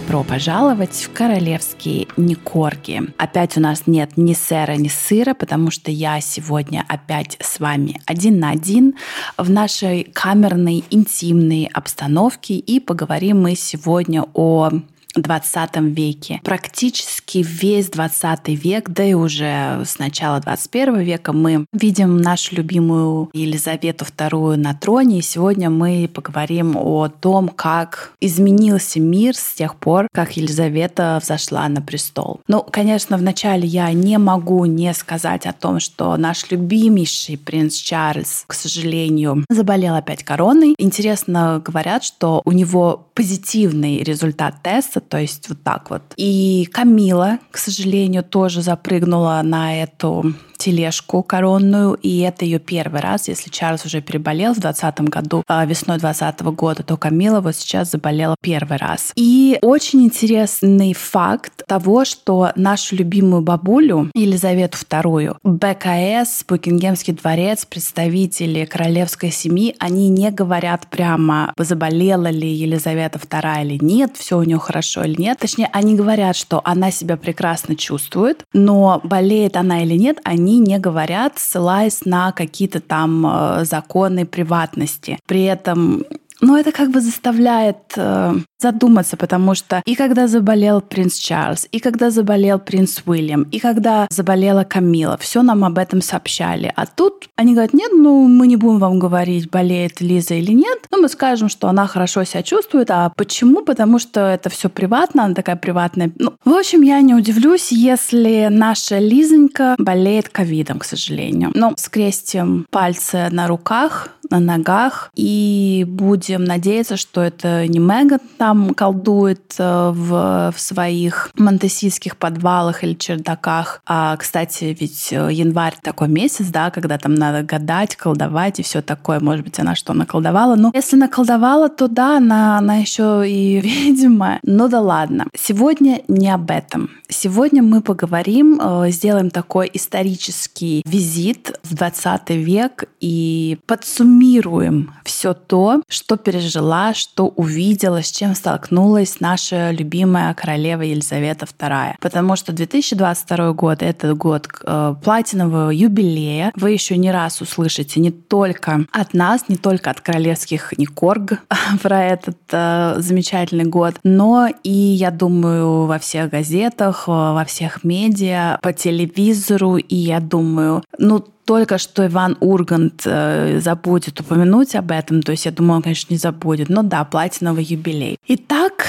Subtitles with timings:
[0.00, 3.02] Добро пожаловать в королевские Никорги.
[3.18, 8.00] Опять у нас нет ни сэра, ни сыра, потому что я сегодня опять с вами
[8.06, 8.94] один на один
[9.36, 14.70] в нашей камерной интимной обстановке и поговорим мы сегодня о
[15.14, 16.40] 20 веке.
[16.44, 23.30] Практически весь 20 век, да и уже с начала 21 века мы видим нашу любимую
[23.32, 25.18] Елизавету II на троне.
[25.18, 31.68] И сегодня мы поговорим о том, как изменился мир с тех пор, как Елизавета взошла
[31.68, 32.40] на престол.
[32.48, 38.44] Ну, конечно, вначале я не могу не сказать о том, что наш любимейший принц Чарльз,
[38.46, 40.74] к сожалению, заболел опять короной.
[40.78, 46.02] Интересно говорят, что у него позитивный результат теста, то есть вот так вот.
[46.16, 53.28] И Камила, к сожалению, тоже запрыгнула на эту тележку коронную, и это ее первый раз.
[53.28, 57.90] Если Чарльз уже переболел в 2020 году, а весной 2020 года, то Камила вот сейчас
[57.90, 59.12] заболела первый раз.
[59.16, 68.66] И очень интересный факт того, что нашу любимую бабулю Елизавету II, БКС, Букингемский дворец, представители
[68.66, 74.58] королевской семьи, они не говорят прямо, заболела ли Елизавета II или нет, все у нее
[74.58, 75.38] хорошо или нет.
[75.38, 80.58] Точнее, они говорят, что она себя прекрасно чувствует, но болеет она или нет, они они
[80.58, 85.18] не говорят, ссылаясь на какие-то там э, законы приватности.
[85.26, 86.04] При этом
[86.42, 91.80] но это как бы заставляет э, задуматься, потому что и когда заболел принц Чарльз, и
[91.80, 96.72] когда заболел принц Уильям, и когда заболела Камила, все нам об этом сообщали.
[96.76, 100.78] А тут они говорят, нет, ну мы не будем вам говорить, болеет Лиза или нет,
[100.90, 102.90] но мы скажем, что она хорошо себя чувствует.
[102.90, 103.64] А почему?
[103.64, 106.10] Потому что это все приватно, она такая приватная.
[106.18, 111.50] Ну, в общем, я не удивлюсь, если наша Лизонька болеет ковидом, к сожалению.
[111.54, 118.49] Но скрестим пальцы на руках, на ногах и будем надеяться, что это не Меган там
[118.76, 123.82] колдует э, в, в своих монтесийских подвалах или чердаках.
[123.86, 128.82] А, кстати, ведь э, январь такой месяц, да, когда там надо гадать, колдовать и все
[128.82, 129.20] такое.
[129.20, 130.56] Может быть, она что наколдовала.
[130.56, 134.38] Но если наколдовала, то да, она, она еще и ведьма.
[134.42, 135.26] Ну да ладно.
[135.36, 136.90] Сегодня не об этом.
[137.08, 145.34] Сегодня мы поговорим, э, сделаем такой исторический визит в 20 век и подсуммируем суммируем все
[145.34, 151.96] то, что пережила, что увидела, с чем столкнулась наша любимая королева Елизавета II.
[152.00, 156.50] Потому что 2022 год— это год э, платинового юбилея.
[156.56, 161.42] Вы еще не раз услышите не только от нас, не только от королевских Никорг
[161.82, 167.84] про этот э, замечательный год, но и, я думаю, во всех газетах, э, во всех
[167.84, 174.90] медиа, по телевизору, и я думаю, ну, только что Иван Ургант э, забудет упомянуть об
[174.90, 178.16] этом, то есть я думаю, он, конечно, не забудет, но да, платиновый юбилей.
[178.26, 178.86] Итак,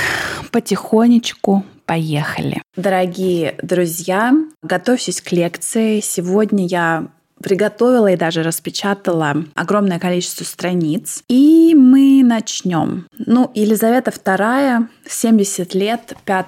[0.51, 2.61] потихонечку поехали.
[2.75, 5.99] Дорогие друзья, готовьтесь к лекции.
[5.99, 7.07] Сегодня я
[7.41, 11.23] приготовила и даже распечатала огромное количество страниц.
[11.27, 13.07] И мы начнем.
[13.17, 16.45] Ну, Елизавета II 70 лет, 5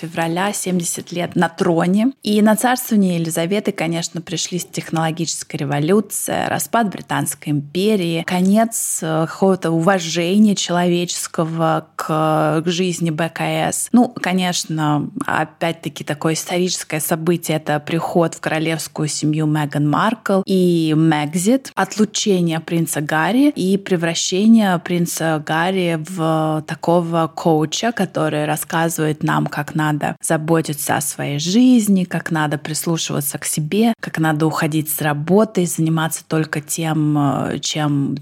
[0.00, 2.12] февраля 70 лет на троне.
[2.22, 10.54] И на царствование Елизаветы, конечно, пришлись технологическая революция, распад Британской империи, конец э, какого-то уважения
[10.54, 13.88] человеческого к, к жизни БКС.
[13.92, 21.70] Ну, конечно, опять-таки такое историческое событие— это приход в королевскую семью Меган Маркл и Мэгзит,
[21.74, 30.16] отлучение принца Гарри и превращение принца Гарри в такого коуча, который рассказывает нам, как надо
[30.22, 36.24] заботиться о своей жизни, как надо прислушиваться к себе, как надо уходить с работы, заниматься
[36.26, 38.16] только тем, э, чем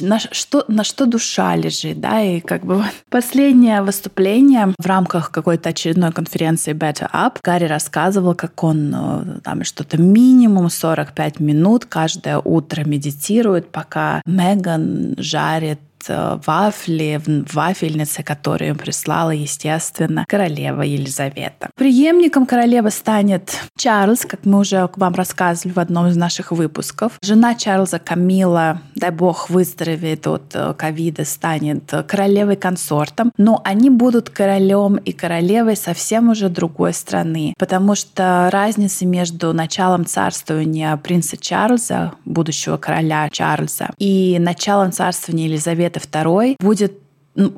[0.00, 5.70] на что, на что душа лежит, да, и как бы последнее выступление в рамках какой-то
[5.70, 12.38] очередной конференции Better Up Гарри рассказывал, как он э, там что-то минимум 45 минут каждое
[12.38, 21.70] утро медитирует, пока Меган жарит вафли в вафельнице, которую им прислала, естественно, королева Елизавета.
[21.76, 27.12] Преемником королевы станет Чарльз, как мы уже вам рассказывали в одном из наших выпусков.
[27.22, 34.96] Жена Чарльза Камила, дай бог выздоровеет от э, ковида, станет королевой-консортом, но они будут королем
[34.96, 42.76] и королевой совсем уже другой страны, потому что разница между началом царствования принца Чарльза, будущего
[42.76, 47.05] короля Чарльза, и началом царствования Елизаветы Елизаветы II будет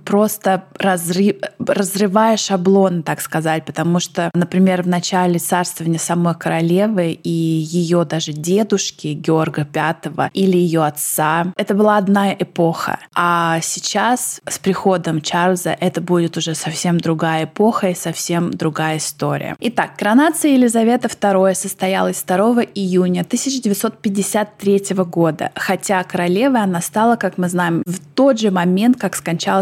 [0.04, 7.30] просто разрыв, разрывая шаблон, так сказать, потому что, например, в начале царствования самой королевы и
[7.30, 12.98] ее даже дедушки Георга V или ее отца, это была одна эпоха.
[13.14, 19.56] А сейчас с приходом Чарльза это будет уже совсем другая эпоха и совсем другая история.
[19.60, 27.48] Итак, коронация Елизаветы II состоялась 2 июня 1953 года, хотя королевой она стала, как мы
[27.48, 29.14] знаем, в тот же момент, как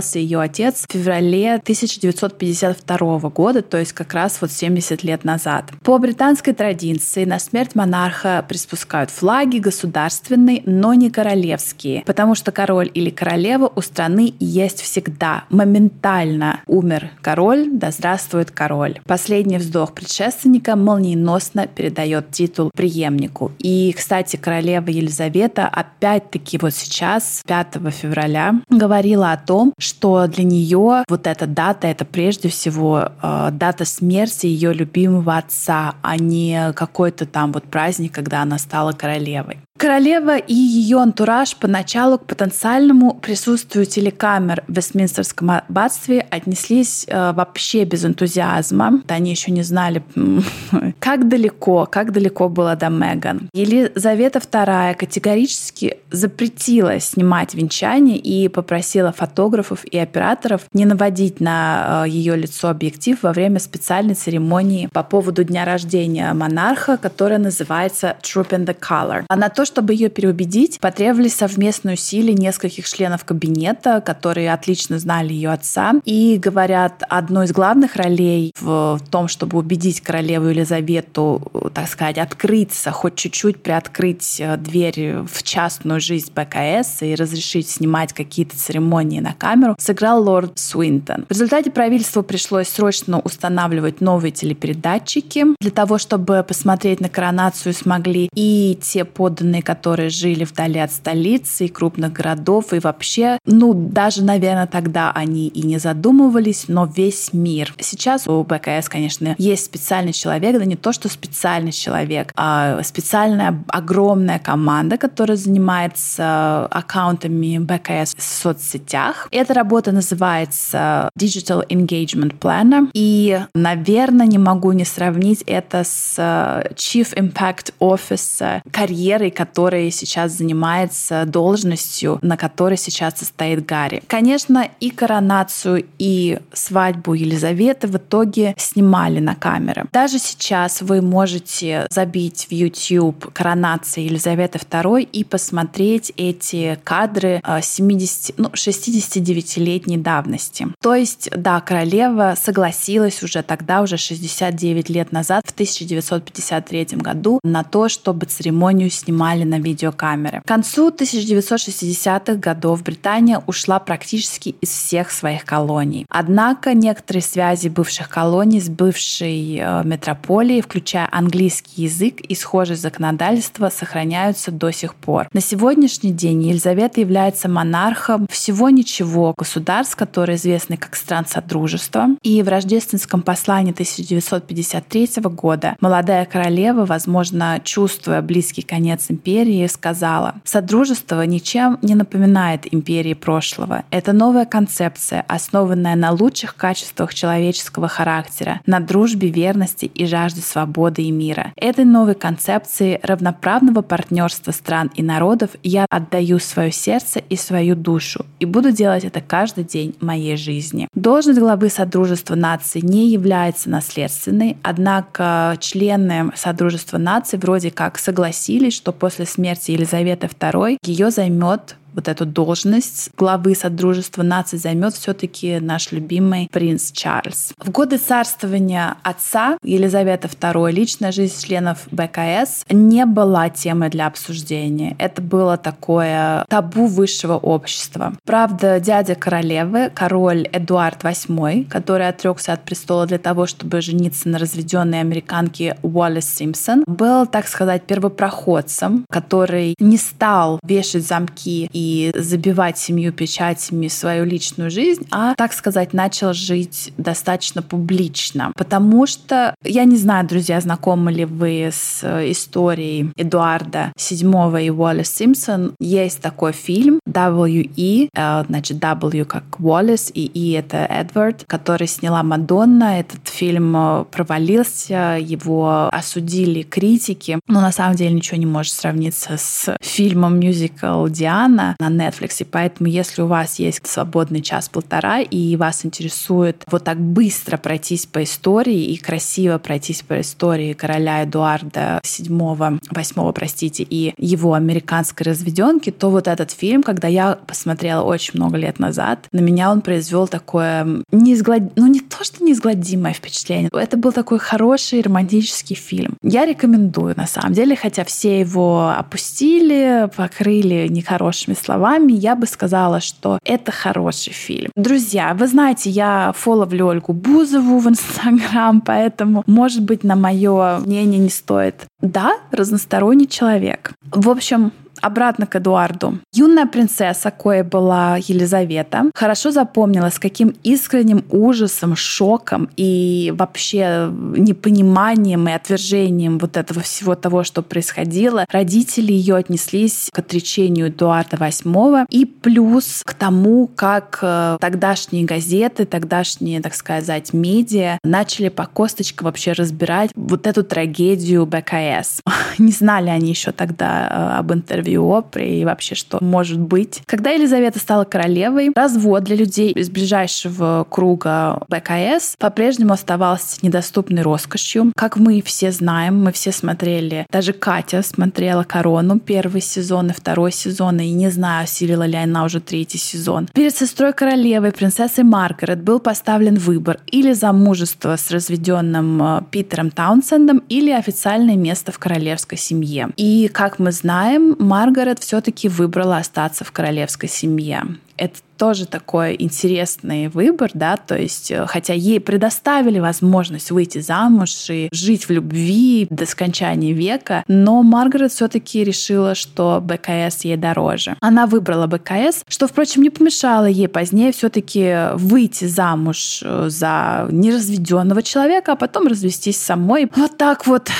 [0.07, 5.73] скончался ее отец в феврале 1952 года, то есть как раз вот 70 лет назад.
[5.83, 12.91] По британской традиции на смерть монарха приспускают флаги государственные, но не королевские, потому что король
[12.95, 15.45] или королева у страны есть всегда.
[15.51, 19.01] Моментально умер король, да здравствует король.
[19.07, 23.53] Последний вздох предшественника молниеносно передает титул преемнику.
[23.59, 31.05] И, кстати, королева Елизавета опять-таки вот сейчас, 5 февраля, говорила о том, что для нее
[31.09, 37.27] вот эта дата— это прежде всего э, дата смерти ее любимого отца, а не какой-то
[37.27, 39.59] там вот праздник, когда она стала королевой.
[39.77, 47.85] Королева и ее антураж поначалу к потенциальному присутствию телекамер в Вестминстерском аббатстве отнеслись э, вообще
[47.85, 49.03] без энтузиазма.
[49.09, 50.03] Они еще не знали,
[50.99, 53.51] как далеко, как далеко было до Меган.
[53.53, 62.09] Елизавета II категорически запретила снимать венчание и попросила фотографов и операторов не наводить на э,
[62.09, 68.49] ее лицо объектив во время специальной церемонии по поводу дня рождения монарха, которая называется Troop
[68.51, 69.25] in the Color.
[69.29, 75.33] А на то, чтобы ее переубедить, потребовались совместные усилия нескольких членов кабинета, которые отлично знали
[75.33, 75.95] ее отца.
[76.05, 82.91] И говорят, одной из главных ролей в том, чтобы убедить королеву Елизавету, так сказать, открыться,
[82.91, 89.35] хоть чуть-чуть приоткрыть э, дверь в частную жизнь БКС и разрешить снимать какие-то церемонии на
[89.35, 91.27] камеру, сыграл лорд Суинтон.
[91.29, 98.29] В результате правительству пришлось срочно устанавливать новые телепередатчики для того, чтобы посмотреть на коронацию смогли
[98.35, 103.75] и те подданные женщины, которые жили вдали от столицы и крупных городов, и вообще, ну,
[103.75, 107.75] даже, наверное, тогда они и не задумывались, но весь мир.
[107.81, 113.63] Сейчас у БКС, конечно, есть специальный человек, да не то, что специальный человек, а специальная
[113.69, 119.29] огромная команда, которая занимается аккаунтами БКС в соцсетях.
[119.31, 127.15] Эта работа называется Digital Engagement Planner, и, наверное, не могу не сравнить это с Chief
[127.15, 134.03] Impact Office карьерой, который сейчас занимается должностью, на которой сейчас состоит Гарри.
[134.07, 139.85] Конечно, и коронацию, и свадьбу Елизаветы в итоге снимали на камеры.
[139.93, 148.31] Даже сейчас вы можете забить в YouTube коронация Елизаветы II и посмотреть эти кадры 70,
[148.31, 150.69] э, ну, 69-летней давности.
[150.83, 157.63] То есть, да, королева согласилась уже тогда, уже 69 лет назад, в 1953 году, на
[157.63, 160.41] то, чтобы церемонию снимали снимали на видеокамеры.
[160.41, 166.07] К концу 1960-х годов Британия ушла практически из всех своих колоний.
[166.09, 173.71] Однако некоторые связи бывших колоний с бывшей э, метрополией, включая английский язык и схожее законодательство,
[173.71, 175.29] сохраняются до сих пор.
[175.33, 182.07] На сегодняшний день Елизавета является монархом всего ничего государств, которые известны как стран Содружества.
[182.23, 190.37] И в рождественском послании 1953 года молодая королева, возможно, чувствуя близкий конец империи, империи сказала,
[190.45, 193.83] «Содружество ничем не напоминает империи прошлого.
[193.91, 201.03] Это новая концепция, основанная на лучших качествах человеческого характера, на дружбе, верности и жажде свободы
[201.03, 201.53] и мира.
[201.57, 208.25] Этой новой концепции равноправного партнерства стран и народов я отдаю свое сердце и свою душу,
[208.39, 210.89] и буду делать это каждый день моей жизни».
[210.95, 218.93] Должность главы Содружества наций не является наследственной, однако члены Содружества наций вроде как согласились, что
[218.93, 225.59] после после смерти Елизаветы II ее займет вот эту должность главы Содружества наций займет все-таки
[225.59, 227.55] наш любимый принц Чарльз.
[227.59, 234.95] В годы царствования отца Елизаветы II личная жизнь членов БКС не была темой для обсуждения.
[234.99, 238.13] Это было такое табу высшего общества.
[238.25, 244.39] Правда, дядя королевы, король Эдуард VIII, который отрекся от престола для того, чтобы жениться на
[244.39, 252.79] разведенной американке Уоллес Симпсон, был, так сказать, первопроходцем, который не стал вешать замки и забивать
[252.79, 258.53] семью печатями свою личную жизнь, а, так сказать, начал жить достаточно публично.
[258.57, 265.15] Потому что, я не знаю, друзья, знакомы ли вы с историей Эдуарда VII и Уоллес
[265.15, 265.75] Симпсон.
[265.81, 272.23] Есть такой фильм W.E., э, значит, W как Уоллес, и E это Эдвард, который сняла
[272.23, 273.01] Мадонна.
[273.01, 279.37] Этот фильм э, провалился, его осудили критики, но на самом деле ничего не может сравниться
[279.37, 282.47] с фильмом мюзикл Диана на Netflix.
[282.51, 288.23] Поэтому, если у вас есть свободный час-полтора и вас интересует вот так быстро пройтись по
[288.23, 295.91] истории и красиво пройтись по истории короля Эдуарда VII, VIII, простите, и его американской разведенки,
[295.91, 300.29] то вот этот фильм, когда я посмотрела очень много лет назад, на меня он произвел
[300.29, 301.77] такое неизглад...
[301.77, 306.17] ну не то, что неизгладимое впечатление, это был такой хороший романтический фильм.
[306.23, 313.01] Я рекомендую, на самом деле, хотя все его опустили, покрыли нехорошими словами, я бы сказала,
[313.01, 314.71] что это хороший фильм.
[314.77, 321.19] Друзья, вы знаете, я фоловлю Ольгу Бузову в Инстаграм, поэтому, может быть, на мое мнение
[321.19, 321.75] не стоит.
[322.01, 323.93] Да, разносторонний человек.
[324.13, 326.19] В общем, Обратно к Эдуарду.
[326.33, 335.49] Юная принцесса, кое была Елизавета, хорошо запомнила, с каким искренним ужасом, шоком и вообще непониманием
[335.49, 342.07] и отвержением вот этого всего того, что происходило, родители ее отнеслись к отречению Эдуарда VIII
[342.11, 349.27] и плюс к тому, как э, тогдашние газеты, тогдашние, так сказать, медиа начали по косточкам
[349.27, 352.21] вообще разбирать вот эту трагедию БКС.
[352.59, 357.03] Не знали они еще тогда э, об интервью интервью Опре и вообще что может быть.
[357.07, 364.93] Когда Елизавета стала королевой, развод для людей из ближайшего круга БКС по-прежнему оставался недоступной роскошью.
[364.97, 370.53] Как мы все знаем, мы все смотрели, даже Катя смотрела «Корону» первый сезон и второй
[370.53, 373.49] сезон, и не знаю, осилила ли она уже третий сезон.
[373.53, 380.63] Перед сестрой королевы, принцессой Маргарет, был поставлен выбор или замужество с разведенным э, Питером Таунсендом,
[380.69, 383.09] или официальное место в королевской семье.
[383.17, 387.97] И, как мы знаем, Маргарет все-таки выбрала остаться в королевской семье.
[388.17, 394.71] Это тоже такой интересный выбор, да, то есть, э, хотя ей предоставили возможность выйти замуж
[394.71, 401.17] и жить в любви до скончания века, но Маргарет все-таки решила, что БКС ей дороже.
[401.21, 408.23] Она выбрала БКС, что, впрочем, не помешало ей позднее все-таки выйти замуж э, за неразведенного
[408.23, 410.11] человека, а потом развестись самой.
[410.17, 410.91] Вот так вот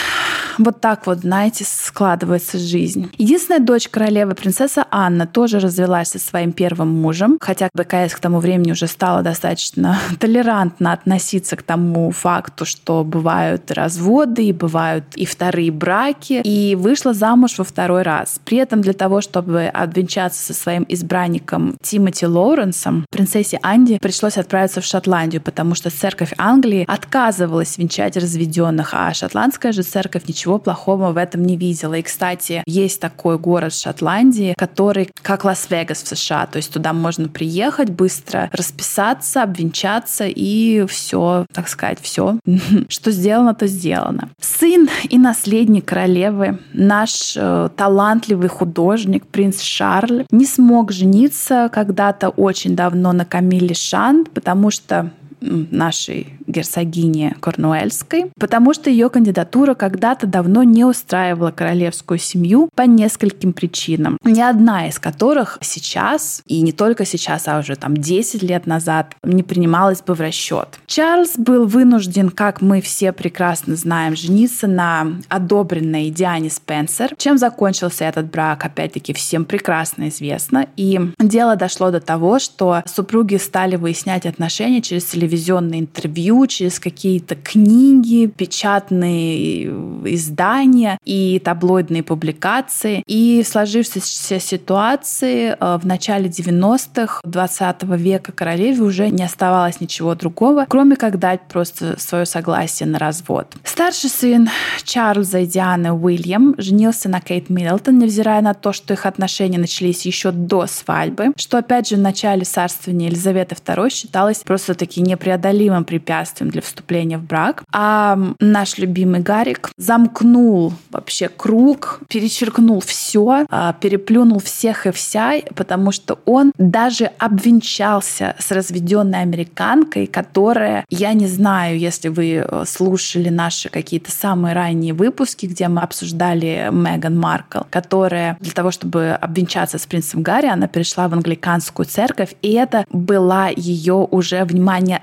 [0.59, 3.11] вот так вот, знаете, складывается жизнь.
[3.19, 7.06] Единственная дочь королевы, принцесса Анна, тоже развелась со своим первым мужем,
[7.41, 13.71] хотя БКС к тому времени уже стала достаточно толерантно относиться к тому факту, что бывают
[13.71, 18.41] разводы и бывают и вторые браки, и вышла замуж во второй раз.
[18.45, 24.81] При этом для того, чтобы обвенчаться со своим избранником Тимоти Лоуренсом, принцессе Анди пришлось отправиться
[24.81, 31.13] в Шотландию, потому что церковь Англии отказывалась венчать разведенных, а шотландская же церковь ничего плохого
[31.13, 31.95] в этом не видела.
[31.95, 36.47] И, кстати, есть такой город в Шотландии, который как Лас-Вегас в США.
[36.47, 42.39] То есть туда можно приехать быстро, расписаться, обвенчаться и все, так сказать, все,
[42.89, 44.31] что сделано, то сделано.
[44.41, 52.77] Сын и наследник королевы, наш э, талантливый художник, принц Шарль, не смог жениться когда-то очень
[52.77, 60.63] давно на Камиле Шанд, потому что нашей герцогине Корнуэльской, потому что ее кандидатура когда-то давно
[60.63, 67.05] не устраивала королевскую семью по нескольким причинам, ни одна из которых сейчас, и не только
[67.05, 70.79] сейчас, а уже там 10 лет назад, не принималась бы в расчет.
[70.87, 77.15] Чарльз был вынужден, как мы все прекрасно знаем, жениться на одобренной Диане Спенсер.
[77.17, 80.67] Чем закончился этот брак, опять-таки, всем прекрасно известно.
[80.77, 87.35] И дело дошло до того, что супруги стали выяснять отношения через телевизионные интервью, через какие-то
[87.35, 89.65] книги, печатные
[90.05, 93.03] издания и таблоидные публикации.
[93.07, 100.15] И в сложившейся ситуации э, в начале 90-х 20 века королеве уже не оставалось ничего
[100.15, 103.55] другого, кроме как дать просто свое согласие на развод.
[103.65, 104.49] Старший сын
[104.85, 110.07] Чарльза и Дианы Уильям женился на Кейт Миддлтон, невзирая на то, что их отношения начались
[110.07, 116.51] еще до свадьбы, что опять же в начале царствования Елизаветы II считалось просто-таки непреодолимым препятствием
[116.51, 117.65] для вступления в брак.
[117.73, 125.93] А наш любимый Гарик замкнул вообще круг, перечеркнул все, а, переплюнул всех и вся, потому
[125.93, 133.29] что он даже обвенчался с разведенной американкой, которая, я не знаю, если вы э, слушали
[133.29, 139.79] наши какие-то самые ранние выпуски, где мы обсуждали Меган Маркл, которая для того, чтобы обвенчаться
[139.79, 145.03] с принцем Гарри, она перешла в англиканскую церковь, и это была ее уже, внимание,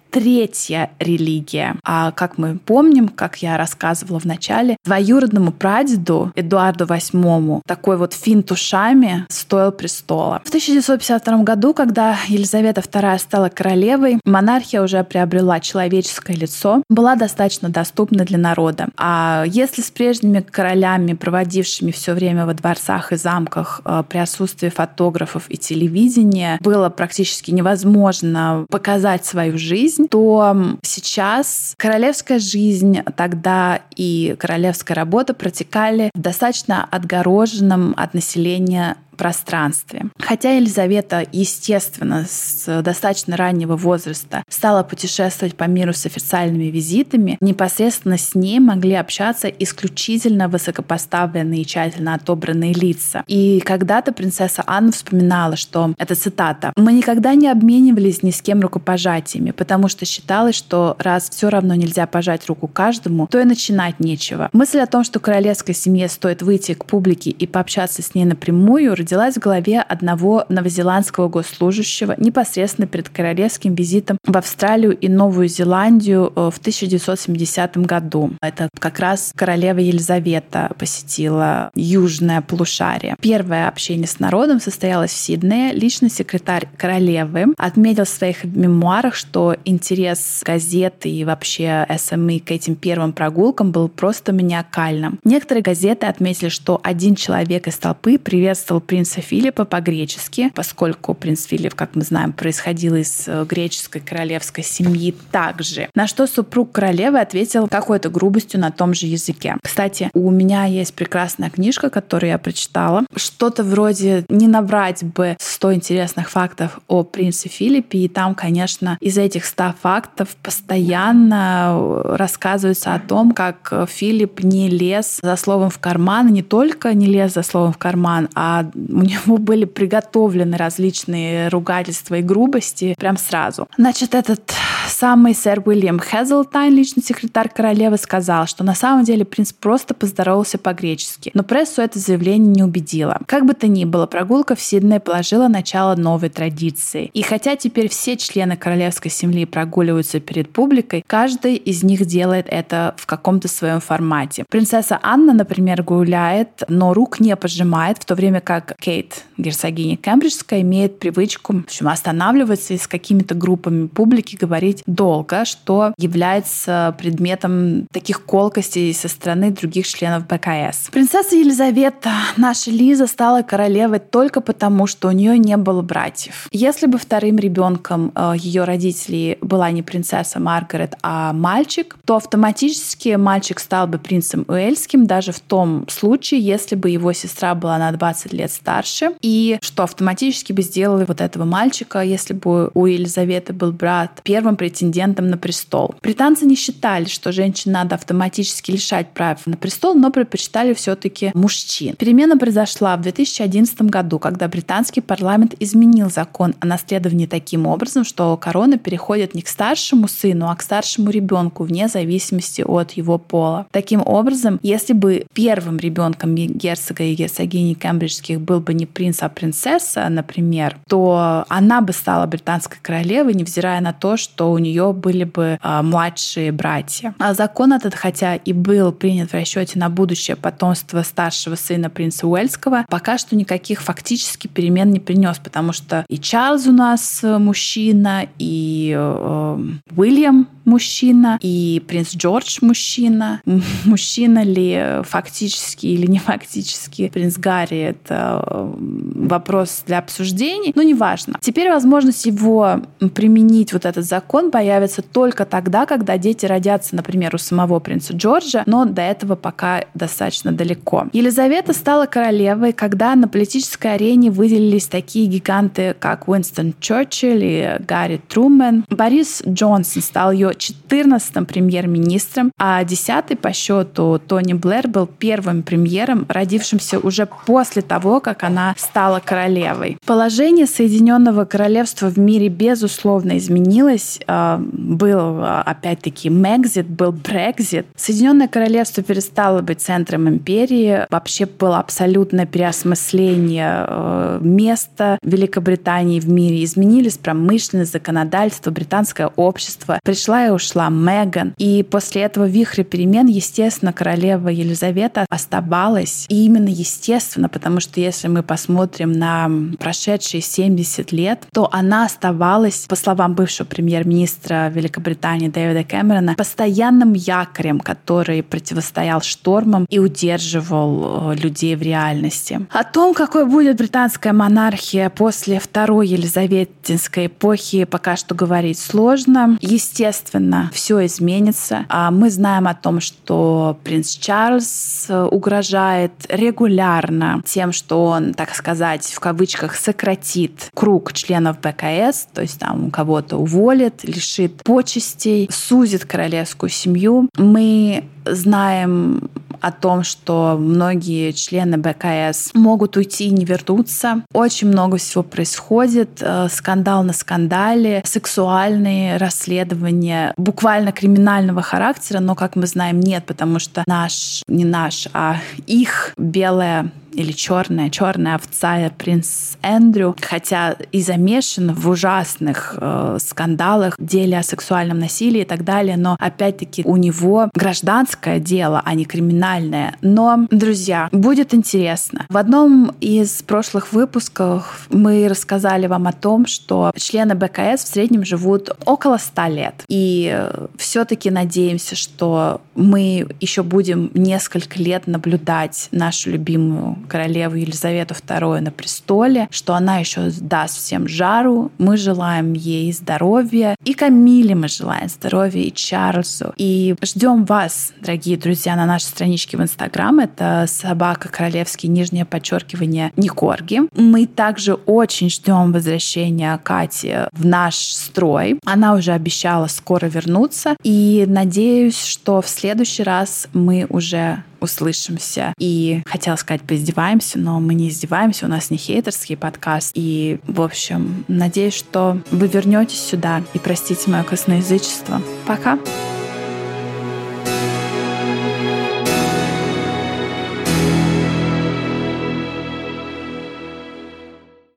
[0.11, 1.75] третья религия.
[1.83, 8.13] А как мы помним, как я рассказывала в начале, двоюродному прадеду Эдуарду VIII такой вот
[8.13, 10.41] финт ушами стоил престола.
[10.43, 17.69] В 1952 году, когда Елизавета II стала королевой, монархия уже приобрела человеческое лицо, была достаточно
[17.69, 18.89] доступна для народа.
[18.97, 24.69] А если с прежними королями, проводившими все время во дворцах и замках э, при отсутствии
[24.69, 33.81] фотографов и телевидения, было практически невозможно показать свою жизнь, жизнь, то сейчас королевская жизнь тогда
[33.95, 40.05] и королевская работа протекали в достаточно отгороженном от населения пространстве.
[40.17, 48.17] Хотя Елизавета, естественно, с достаточно раннего возраста стала путешествовать по миру с официальными визитами, непосредственно
[48.17, 53.23] с ней могли общаться исключительно высокопоставленные и тщательно отобранные лица.
[53.27, 58.61] И когда-то принцесса Анна вспоминала, что, это цитата, «Мы никогда не обменивались ни с кем
[58.61, 63.99] рукопожатиями, потому что считалось, что раз все равно нельзя пожать руку каждому, то и начинать
[63.99, 64.49] нечего.
[64.51, 68.95] Мысль о том, что королевской семье стоит выйти к публике и пообщаться с ней напрямую,
[69.11, 76.31] родилась в голове одного новозеландского госслужащего непосредственно перед королевским визитом в Австралию и Новую Зеландию
[76.33, 78.31] э, в 1970 году.
[78.41, 83.17] Это как раз королева Елизавета посетила южное полушарие.
[83.19, 85.73] Первое общение с народом состоялось в Сиднее.
[85.73, 92.75] Личный секретарь королевы отметил в своих мемуарах, что интерес газеты и вообще СМИ к этим
[92.75, 95.19] первым прогулкам был просто маниакальным.
[95.25, 101.73] Некоторые газеты отметили, что один человек из толпы приветствовал принца Филиппа по-гречески, поскольку принц Филипп,
[101.75, 105.89] как мы знаем, происходил из э, греческой королевской семьи также.
[105.95, 109.57] На что супруг королевы ответил какой-то грубостью на том же языке.
[109.63, 113.05] Кстати, у меня есть прекрасная книжка, которую я прочитала.
[113.15, 119.17] Что-то вроде «Не набрать бы 100 интересных фактов о принце Филиппе», и там, конечно, из
[119.17, 126.27] этих 100 фактов постоянно рассказывается о том, как Филипп не лез за словом в карман,
[126.27, 132.15] не только не лез за словом в карман, а у него были приготовлены различные ругательства
[132.15, 133.67] и грубости прям сразу.
[133.77, 134.53] Значит, этот
[135.01, 140.59] самый сэр Уильям Хезлтайн, личный секретарь королевы, сказал, что на самом деле принц просто поздоровался
[140.59, 141.31] по-гречески.
[141.33, 143.19] Но прессу это заявление не убедило.
[143.25, 147.09] Как бы то ни было, прогулка в Сиднее положила начало новой традиции.
[147.15, 152.93] И хотя теперь все члены королевской семьи прогуливаются перед публикой, каждый из них делает это
[152.95, 154.45] в каком-то своем формате.
[154.51, 160.61] Принцесса Анна, например, гуляет, но рук не пожимает, в то время как Кейт, герцогиня Кембриджская,
[160.61, 167.87] имеет привычку в общем, останавливаться и с какими-то группами публики говорить долго, что является предметом
[167.91, 170.89] таких колкостей со стороны других членов БКС.
[170.91, 176.47] Принцесса Елизавета, наша Лиза, стала королевой только потому, что у нее не было братьев.
[176.51, 183.15] Если бы вторым ребенком э, ее родителей была не принцесса Маргарет, а мальчик, то автоматически
[183.15, 187.91] мальчик стал бы принцем Уэльским даже в том случае, если бы его сестра была на
[187.91, 193.53] 20 лет старше, и что автоматически бы сделали вот этого мальчика, если бы у Елизаветы
[193.53, 195.93] был брат, первым претендентом на престол.
[196.01, 201.95] Британцы не считали, что женщин надо автоматически лишать прав на престол, но предпочитали все-таки мужчин.
[201.95, 208.35] Перемена произошла в 2011 году, когда британский парламент изменил закон о наследовании таким образом, что
[208.37, 213.67] корона переходит не к старшему сыну, а к старшему ребенку вне зависимости от его пола.
[213.71, 219.29] Таким образом, если бы первым ребенком герцога и герцогини кембриджских был бы не принц, а
[219.29, 225.23] принцесса, например, то она бы стала британской королевой, невзирая на то, что у нее были
[225.23, 227.13] бы э, младшие братья.
[227.19, 232.27] А закон этот, хотя и был принят в расчете на будущее потомство старшего сына принца
[232.27, 238.27] Уэльского, пока что никаких фактически перемен не принес, потому что и Чарльз у нас мужчина,
[238.37, 239.57] и э,
[239.95, 243.41] Уильям мужчина, и принц Джордж мужчина.
[243.85, 251.37] Мужчина ли фактически или не фактически принц Гарри— это э, вопрос для обсуждений, но неважно.
[251.41, 252.81] Теперь возможность его
[253.15, 258.13] применить вот этот закон трон появится только тогда, когда дети родятся, например, у самого принца
[258.13, 261.07] Джорджа, но до этого пока достаточно далеко.
[261.13, 268.21] Елизавета стала королевой, когда на политической арене выделились такие гиганты, как Уинстон Черчилль и Гарри
[268.27, 268.85] Трумэн.
[268.89, 276.25] Борис Джонсон стал ее 14-м премьер-министром, а 10-й по счету Тони Блэр был первым премьером,
[276.27, 279.97] родившимся уже после того, как она стала королевой.
[280.05, 284.19] Положение Соединенного Королевства в мире безусловно изменилось.
[284.59, 287.85] Был, опять-таки, Мегзит, был Брекзит.
[287.95, 291.05] Соединенное Королевство перестало быть центром империи.
[291.09, 296.63] Вообще было абсолютное переосмысление а, места Великобритании в мире.
[296.63, 299.99] Изменились промышленность, законодательство, британское общество.
[300.03, 301.53] Пришла и ушла Меган.
[301.57, 306.25] И после этого вихря перемен, естественно, королева Елизавета оставалась.
[306.29, 309.49] И именно естественно, потому что если мы посмотрим на
[309.79, 314.30] прошедшие 70 лет, то она оставалась, по словам бывшего премьер-министра
[314.69, 322.65] Великобритании Дэвида Кэмерона, постоянным якорем, который противостоял штормам и удерживал э, людей в реальности.
[322.71, 329.57] О том, какой будет британская монархия после второй Елизаветинской эпохи, пока что говорить сложно.
[329.61, 331.85] Естественно, все изменится.
[331.89, 338.55] А мы знаем о том, что принц Чарльз э, угрожает регулярно тем, что он, так
[338.55, 344.20] сказать, в кавычках сократит круг членов БКС, то есть там кого-то уволит, лишит
[344.63, 347.29] почестей, сузит королевскую семью.
[347.37, 349.29] Мы знаем
[349.61, 354.23] о том, что многие члены БКС могут уйти и не вернуться.
[354.33, 356.21] Очень много всего происходит.
[356.21, 363.59] Э, скандал на скандале, сексуальные расследования, буквально криминального характера, но, как мы знаем, нет, потому
[363.59, 371.01] что наш, не наш, а их белая или черная, черная овца принц Эндрю, хотя и
[371.01, 376.97] замешан в ужасных э, скандалах, деле о сексуальном насилии и так далее, но опять-таки у
[376.97, 379.95] него гражданское дело, а не криминальное.
[380.01, 382.25] Но, друзья, будет интересно.
[382.29, 388.25] В одном из прошлых выпусков мы рассказали вам о том, что члены БКС в среднем
[388.25, 389.83] живут около 100 лет.
[389.87, 398.13] И э, все-таки надеемся, что мы еще будем несколько лет наблюдать нашу любимую королеву Елизавету
[398.13, 401.71] II на престоле, что она еще даст всем жару.
[401.77, 403.75] Мы желаем ей здоровья.
[403.83, 406.53] И Камиле мы желаем здоровья, и Чарльзу.
[406.57, 410.19] И ждем вас, дорогие друзья, на нашей страничке в Инстаграм.
[410.19, 413.81] Это собака королевский, нижнее подчеркивание Никорги.
[413.95, 418.59] Мы также очень ждем возвращения Кати в наш строй.
[418.65, 420.75] Она уже обещала скоро вернуться.
[420.83, 425.53] И надеюсь, что в следующий раз мы уже услышимся.
[425.57, 429.91] И хотела сказать, поиздеваемся, но мы не издеваемся, у нас не хейтерский подкаст.
[429.95, 435.21] И, в общем, надеюсь, что вы вернетесь сюда и простите мое косноязычество.
[435.45, 435.71] Пока!
[435.77, 436.20] Пока!